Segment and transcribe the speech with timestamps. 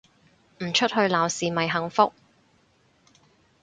[0.63, 2.11] 唔出去鬧事咪幸福